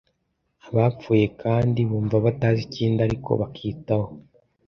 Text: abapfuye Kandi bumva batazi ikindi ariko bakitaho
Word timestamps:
abapfuye 0.67 1.25
Kandi 1.41 1.79
bumva 1.89 2.17
batazi 2.25 2.61
ikindi 2.67 2.99
ariko 3.07 3.29
bakitaho 3.41 4.09